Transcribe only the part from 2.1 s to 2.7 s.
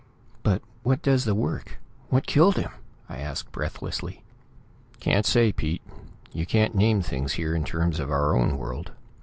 killed